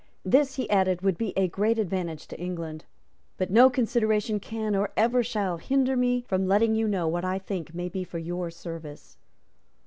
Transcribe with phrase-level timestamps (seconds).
[0.25, 2.85] "This," he added, "would be a great advantage to England.
[3.37, 7.37] But no consideration can, or ever shall, hinder me from letting you know what I
[7.37, 9.17] think may be for your service."